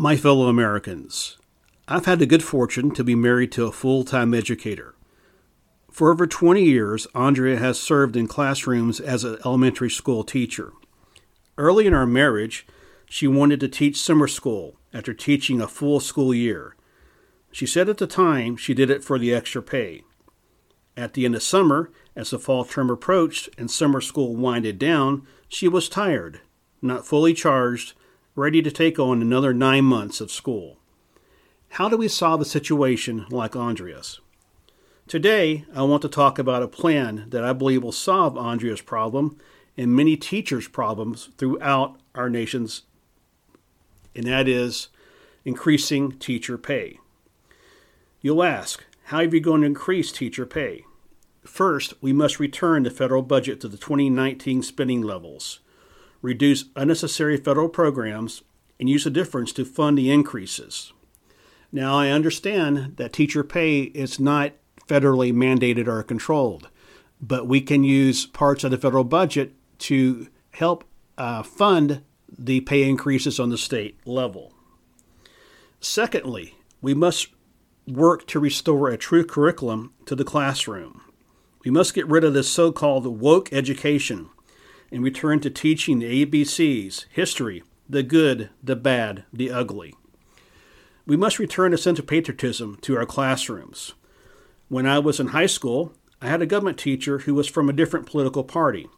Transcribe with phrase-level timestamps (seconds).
[0.00, 1.38] My fellow Americans,
[1.88, 4.94] I've had the good fortune to be married to a full time educator.
[5.90, 10.72] For over 20 years, Andrea has served in classrooms as an elementary school teacher.
[11.56, 12.64] Early in our marriage,
[13.10, 16.76] she wanted to teach summer school after teaching a full school year.
[17.50, 20.04] She said at the time she did it for the extra pay.
[20.96, 25.26] At the end of summer, as the fall term approached and summer school winded down,
[25.48, 26.40] she was tired,
[26.80, 27.94] not fully charged,
[28.38, 30.76] ready to take on another nine months of school.
[31.70, 34.20] How do we solve a situation like Andrea's?
[35.08, 39.36] Today, I want to talk about a plan that I believe will solve Andrea's problem
[39.76, 42.82] and many teachers' problems throughout our nation's,
[44.14, 44.86] and that is
[45.44, 47.00] increasing teacher pay.
[48.20, 50.84] You'll ask, how are you going to increase teacher pay?
[51.44, 55.58] First, we must return the federal budget to the 2019 spending levels
[56.22, 58.42] reduce unnecessary federal programs,
[58.78, 60.92] and use the difference to fund the increases.
[61.72, 64.52] Now, I understand that teacher pay is not
[64.86, 66.68] federally mandated or controlled,
[67.20, 70.84] but we can use parts of the federal budget to help
[71.18, 72.02] uh, fund
[72.36, 74.52] the pay increases on the state level.
[75.80, 77.28] Secondly, we must
[77.86, 81.02] work to restore a true curriculum to the classroom.
[81.64, 84.30] We must get rid of this so called woke education
[84.90, 89.94] and return to teaching the ABCs, history, the good, the bad, the ugly.
[91.06, 93.94] We must return a sense of patriotism to our classrooms.
[94.68, 97.72] When I was in high school, I had a government teacher who was from a
[97.72, 98.88] different political party.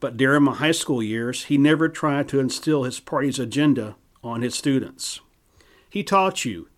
[0.00, 4.42] But during my high school years, he never tried to instill his party's agenda on
[4.42, 5.20] his students.
[5.88, 6.68] He taught you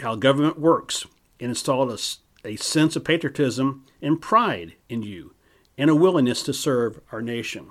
[0.00, 1.06] how government works
[1.40, 5.34] and installed a, a sense of patriotism and pride in you
[5.78, 7.70] and a willingness to serve our nation.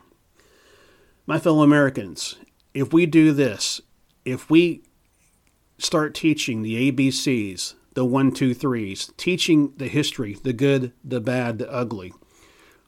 [1.28, 2.38] My fellow Americans,
[2.74, 3.82] if we do this,
[4.24, 4.84] if we
[5.78, 11.58] start teaching the ABCs, the one, two, threes, teaching the history, the good, the bad,
[11.58, 12.14] the ugly,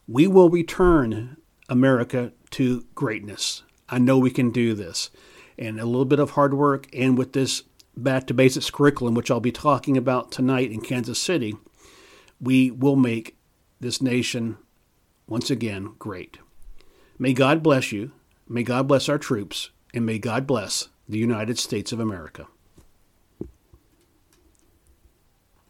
[0.07, 3.63] we will return America to greatness.
[3.89, 5.09] I know we can do this.
[5.57, 7.63] And a little bit of hard work, and with this
[7.97, 11.55] back to basics curriculum, which I'll be talking about tonight in Kansas City,
[12.39, 13.37] we will make
[13.81, 14.57] this nation
[15.29, 16.39] once again great.
[17.19, 18.11] May God bless you,
[18.47, 22.47] may God bless our troops, and may God bless the United States of America.